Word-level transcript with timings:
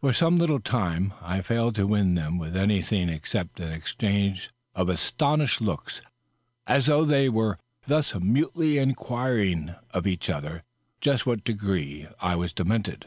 For 0.00 0.12
some 0.12 0.38
little 0.38 0.60
time 0.60 1.14
I 1.20 1.40
failed 1.42 1.74
to 1.74 1.86
win 1.88 2.16
from 2.16 2.38
them 2.38 2.54
anything 2.56 3.08
except 3.08 3.58
an 3.58 3.72
exchange 3.72 4.50
of 4.72 4.88
astonished 4.88 5.60
looks, 5.60 6.00
as 6.64 6.86
though 6.86 7.04
they 7.04 7.28
were 7.28 7.58
thus 7.88 8.14
mutely 8.14 8.78
inquiring 8.78 9.74
of 9.90 10.06
each 10.06 10.30
other 10.30 10.62
just 11.00 11.24
to 11.24 11.30
what 11.30 11.42
degree 11.42 12.06
I 12.20 12.36
was 12.36 12.52
demented. 12.52 13.06